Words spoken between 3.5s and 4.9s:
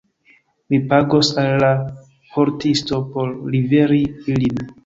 liveri ilin.